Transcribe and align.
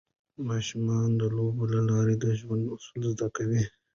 ماشومان 0.49 1.09
د 1.19 1.23
لوبو 1.35 1.63
له 1.73 1.81
لارې 1.89 2.15
د 2.19 2.25
ژوند 2.39 2.63
اصول 2.75 3.01
زده 3.13 3.27
کوي. 3.35 3.63